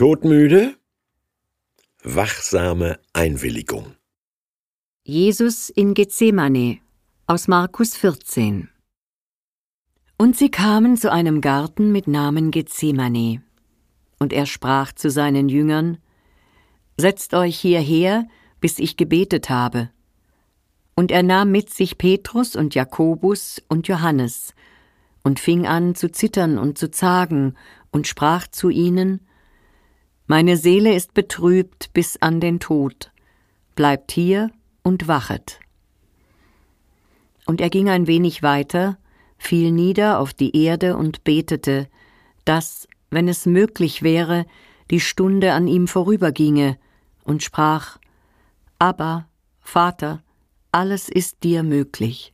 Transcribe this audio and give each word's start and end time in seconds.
Todmüde, 0.00 0.76
wachsame 2.02 2.98
Einwilligung. 3.12 3.96
Jesus 5.04 5.68
in 5.68 5.92
Gethsemane 5.92 6.78
aus 7.26 7.48
Markus 7.48 7.98
14 7.98 8.70
Und 10.16 10.38
sie 10.38 10.50
kamen 10.50 10.96
zu 10.96 11.12
einem 11.12 11.42
Garten 11.42 11.92
mit 11.92 12.08
Namen 12.08 12.50
Gethsemane. 12.50 13.42
Und 14.18 14.32
er 14.32 14.46
sprach 14.46 14.94
zu 14.94 15.10
seinen 15.10 15.50
Jüngern, 15.50 15.98
Setzt 16.96 17.34
euch 17.34 17.58
hierher, 17.58 18.26
bis 18.58 18.78
ich 18.78 18.96
gebetet 18.96 19.50
habe. 19.50 19.90
Und 20.94 21.10
er 21.10 21.22
nahm 21.22 21.50
mit 21.50 21.68
sich 21.68 21.98
Petrus 21.98 22.56
und 22.56 22.74
Jakobus 22.74 23.60
und 23.68 23.86
Johannes 23.86 24.54
und 25.24 25.40
fing 25.40 25.66
an 25.66 25.94
zu 25.94 26.10
zittern 26.10 26.56
und 26.56 26.78
zu 26.78 26.90
zagen 26.90 27.54
und 27.90 28.06
sprach 28.06 28.48
zu 28.48 28.70
ihnen, 28.70 29.20
Meine 30.30 30.56
Seele 30.56 30.94
ist 30.94 31.12
betrübt 31.12 31.92
bis 31.92 32.16
an 32.18 32.38
den 32.38 32.60
Tod, 32.60 33.10
bleibt 33.74 34.12
hier 34.12 34.52
und 34.84 35.08
wachet. 35.08 35.58
Und 37.46 37.60
er 37.60 37.68
ging 37.68 37.88
ein 37.88 38.06
wenig 38.06 38.40
weiter, 38.40 38.96
fiel 39.38 39.72
nieder 39.72 40.20
auf 40.20 40.32
die 40.32 40.56
Erde 40.56 40.96
und 40.96 41.24
betete, 41.24 41.88
dass, 42.44 42.86
wenn 43.10 43.26
es 43.26 43.44
möglich 43.44 44.04
wäre, 44.04 44.46
die 44.92 45.00
Stunde 45.00 45.52
an 45.52 45.66
ihm 45.66 45.88
vorüberginge, 45.88 46.78
und 47.24 47.42
sprach 47.42 47.98
Aber, 48.78 49.26
Vater, 49.60 50.22
alles 50.70 51.08
ist 51.08 51.42
dir 51.42 51.64
möglich, 51.64 52.32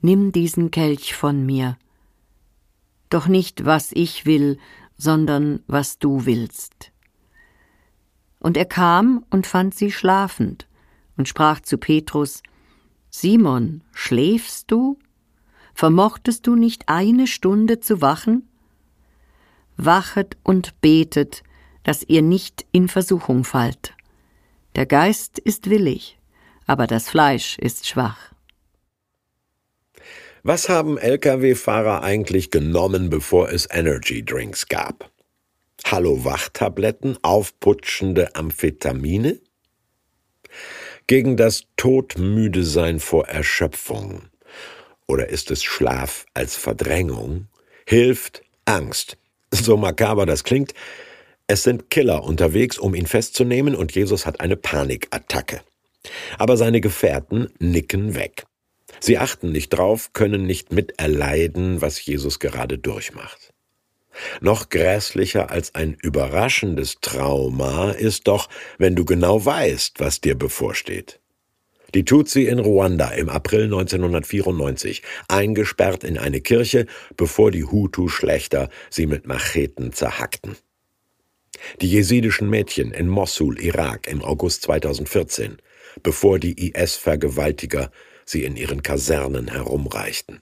nimm 0.00 0.30
diesen 0.30 0.70
Kelch 0.70 1.12
von 1.12 1.44
mir. 1.44 1.76
Doch 3.10 3.26
nicht 3.26 3.64
was 3.64 3.90
ich 3.90 4.26
will, 4.26 4.58
sondern 4.96 5.64
was 5.66 5.98
du 5.98 6.24
willst. 6.24 6.91
Und 8.42 8.56
er 8.56 8.64
kam 8.64 9.24
und 9.30 9.46
fand 9.46 9.72
sie 9.72 9.92
schlafend 9.92 10.66
und 11.16 11.28
sprach 11.28 11.60
zu 11.60 11.78
Petrus 11.78 12.42
Simon, 13.08 13.84
schläfst 13.92 14.68
du? 14.68 14.98
Vermochtest 15.74 16.44
du 16.48 16.56
nicht 16.56 16.88
eine 16.88 17.28
Stunde 17.28 17.78
zu 17.78 18.00
wachen? 18.00 18.48
Wachet 19.76 20.36
und 20.42 20.80
betet, 20.80 21.44
dass 21.84 22.02
ihr 22.02 22.20
nicht 22.20 22.66
in 22.72 22.88
Versuchung 22.88 23.44
fallt. 23.44 23.94
Der 24.74 24.86
Geist 24.86 25.38
ist 25.38 25.70
willig, 25.70 26.18
aber 26.66 26.88
das 26.88 27.08
Fleisch 27.08 27.58
ist 27.58 27.86
schwach. 27.86 28.32
Was 30.42 30.68
haben 30.68 30.98
Lkw-Fahrer 30.98 32.02
eigentlich 32.02 32.50
genommen, 32.50 33.08
bevor 33.08 33.50
es 33.50 33.68
Energy 33.70 34.24
Drinks 34.24 34.66
gab? 34.66 35.11
Hallo-Wach-Tabletten, 35.86 37.18
aufputschende 37.22 38.34
Amphetamine? 38.34 39.40
Gegen 41.06 41.36
das 41.36 41.64
Todmüdesein 41.76 43.00
vor 43.00 43.28
Erschöpfung 43.28 44.22
oder 45.06 45.28
ist 45.28 45.50
es 45.50 45.62
Schlaf 45.62 46.24
als 46.32 46.56
Verdrängung? 46.56 47.48
Hilft 47.86 48.42
Angst. 48.64 49.18
So 49.50 49.76
makaber 49.76 50.24
das 50.24 50.44
klingt, 50.44 50.72
es 51.46 51.64
sind 51.64 51.90
Killer 51.90 52.24
unterwegs, 52.24 52.78
um 52.78 52.94
ihn 52.94 53.06
festzunehmen, 53.06 53.74
und 53.74 53.94
Jesus 53.94 54.24
hat 54.24 54.40
eine 54.40 54.56
Panikattacke. 54.56 55.60
Aber 56.38 56.56
seine 56.56 56.80
Gefährten 56.80 57.50
nicken 57.58 58.14
weg. 58.14 58.44
Sie 59.00 59.18
achten 59.18 59.52
nicht 59.52 59.68
drauf, 59.68 60.14
können 60.14 60.46
nicht 60.46 60.72
miterleiden, 60.72 61.82
was 61.82 62.02
Jesus 62.02 62.38
gerade 62.38 62.78
durchmacht. 62.78 63.52
Noch 64.40 64.68
grässlicher 64.68 65.50
als 65.50 65.74
ein 65.74 65.96
überraschendes 66.02 66.98
Trauma 67.00 67.90
ist 67.90 68.28
doch, 68.28 68.48
wenn 68.78 68.96
du 68.96 69.04
genau 69.04 69.44
weißt, 69.44 70.00
was 70.00 70.20
dir 70.20 70.34
bevorsteht. 70.34 71.20
Die 71.94 72.06
Tutsi 72.06 72.44
in 72.44 72.58
Ruanda 72.58 73.10
im 73.10 73.28
April 73.28 73.64
1994, 73.64 75.02
eingesperrt 75.28 76.04
in 76.04 76.16
eine 76.16 76.40
Kirche, 76.40 76.86
bevor 77.16 77.50
die 77.50 77.64
Hutu-Schlechter 77.64 78.70
sie 78.88 79.06
mit 79.06 79.26
Macheten 79.26 79.92
zerhackten. 79.92 80.56
Die 81.82 81.88
jesidischen 81.88 82.48
Mädchen 82.48 82.92
in 82.92 83.08
Mossul, 83.08 83.60
Irak 83.60 84.06
im 84.06 84.22
August 84.22 84.62
2014, 84.62 85.58
bevor 86.02 86.38
die 86.38 86.70
IS-Vergewaltiger 86.70 87.90
sie 88.24 88.44
in 88.44 88.56
ihren 88.56 88.82
Kasernen 88.82 89.48
herumreichten. 89.48 90.40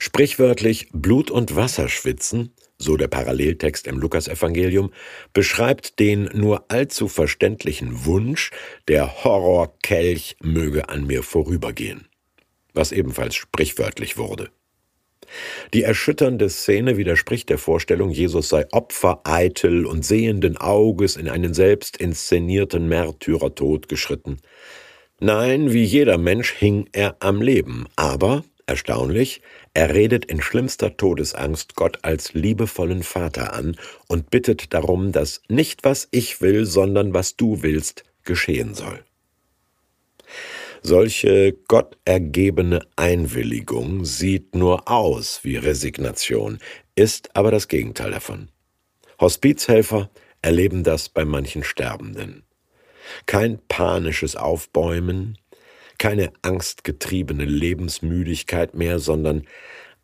Sprichwörtlich 0.00 0.88
Blut 0.92 1.30
und 1.30 1.54
Wasser 1.54 1.88
schwitzen, 1.88 2.53
so 2.78 2.96
der 2.96 3.08
Paralleltext 3.08 3.86
im 3.86 3.98
Lukasevangelium, 3.98 4.92
beschreibt 5.32 5.98
den 5.98 6.30
nur 6.34 6.64
allzu 6.70 7.08
verständlichen 7.08 8.04
Wunsch, 8.04 8.50
der 8.88 9.24
Horrorkelch 9.24 10.36
möge 10.42 10.88
an 10.88 11.06
mir 11.06 11.22
vorübergehen, 11.22 12.08
was 12.72 12.92
ebenfalls 12.92 13.34
sprichwörtlich 13.34 14.16
wurde. 14.16 14.50
Die 15.72 15.82
erschütternde 15.82 16.48
Szene 16.50 16.96
widerspricht 16.96 17.48
der 17.48 17.58
Vorstellung, 17.58 18.10
Jesus 18.10 18.48
sei 18.48 18.66
Opfer 18.72 19.20
eitel 19.24 19.86
und 19.86 20.04
sehenden 20.04 20.56
Auges 20.56 21.16
in 21.16 21.28
einen 21.28 21.54
selbst 21.54 21.96
inszenierten 21.96 22.88
Märtyrertod 22.88 23.88
geschritten. 23.88 24.38
Nein, 25.20 25.72
wie 25.72 25.84
jeder 25.84 26.18
Mensch 26.18 26.52
hing 26.52 26.88
er 26.92 27.16
am 27.20 27.40
Leben, 27.40 27.86
aber, 27.96 28.44
erstaunlich, 28.66 29.42
er 29.74 29.94
redet 29.94 30.24
in 30.24 30.40
schlimmster 30.40 30.96
Todesangst 30.96 31.74
Gott 31.74 31.98
als 32.02 32.34
liebevollen 32.34 33.02
Vater 33.02 33.52
an 33.52 33.76
und 34.08 34.30
bittet 34.30 34.72
darum, 34.74 35.12
dass 35.12 35.42
nicht 35.48 35.84
was 35.84 36.08
ich 36.10 36.40
will, 36.40 36.66
sondern 36.66 37.14
was 37.14 37.36
du 37.36 37.62
willst, 37.62 38.04
geschehen 38.24 38.74
soll. 38.74 39.04
Solche 40.82 41.54
gottergebene 41.66 42.86
Einwilligung 42.96 44.04
sieht 44.04 44.54
nur 44.54 44.90
aus 44.90 45.40
wie 45.42 45.56
Resignation, 45.56 46.58
ist 46.94 47.34
aber 47.34 47.50
das 47.50 47.68
Gegenteil 47.68 48.10
davon. 48.10 48.48
Hospizhelfer 49.18 50.10
erleben 50.42 50.84
das 50.84 51.08
bei 51.08 51.24
manchen 51.24 51.64
Sterbenden. 51.64 52.42
Kein 53.26 53.60
panisches 53.68 54.36
Aufbäumen, 54.36 55.38
keine 55.98 56.32
angstgetriebene 56.42 57.44
Lebensmüdigkeit 57.44 58.74
mehr, 58.74 58.98
sondern 58.98 59.44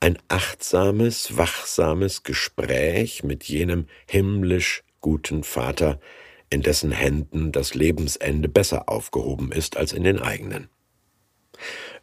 ein 0.01 0.19
achtsames, 0.29 1.37
wachsames 1.37 2.23
Gespräch 2.23 3.23
mit 3.23 3.45
jenem 3.45 3.87
himmlisch 4.09 4.83
guten 5.01 5.45
Vater, 5.45 6.01
in 6.49 6.63
dessen 6.63 6.91
Händen 6.91 7.53
das 7.53 7.75
Lebensende 7.75 8.49
besser 8.49 8.89
aufgehoben 8.89 9.53
ist 9.53 9.77
als 9.77 9.93
in 9.93 10.05
den 10.05 10.19
eigenen. 10.19 10.69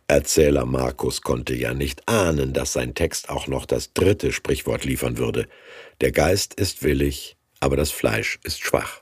Erzähler 0.07 0.65
Markus 0.65 1.21
konnte 1.21 1.53
ja 1.53 1.73
nicht 1.73 2.07
ahnen, 2.07 2.53
dass 2.53 2.71
sein 2.71 2.95
Text 2.95 3.29
auch 3.29 3.47
noch 3.47 3.65
das 3.65 3.93
dritte 3.93 4.31
Sprichwort 4.31 4.85
liefern 4.85 5.17
würde. 5.17 5.47
Der 5.99 6.13
Geist 6.13 6.53
ist 6.53 6.81
willig, 6.81 7.35
aber 7.59 7.75
das 7.75 7.91
Fleisch 7.91 8.39
ist 8.43 8.61
schwach. 8.61 9.01